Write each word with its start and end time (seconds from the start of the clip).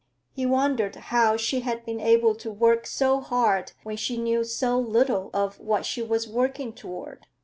He 0.33 0.47
wondered 0.47 0.95
how 0.95 1.37
she 1.37 1.59
had 1.59 1.85
been 1.85 1.99
able 1.99 2.33
to 2.33 2.51
work 2.51 2.87
so 2.87 3.19
hard 3.21 3.73
when 3.83 3.97
she 3.97 4.17
knew 4.17 4.43
so 4.43 4.79
little 4.79 5.29
of 5.31 5.59
what 5.59 5.85
she 5.85 6.01
was 6.01 6.27
working 6.27 6.73
toward. 6.73 7.27